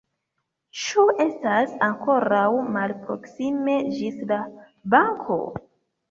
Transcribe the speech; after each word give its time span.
Ĉu 0.83 1.03
estas 1.25 1.75
ankoraŭ 1.87 2.47
malproksime 2.77 3.75
ĝis 3.99 4.17
la 4.31 4.39
banko? 4.95 5.37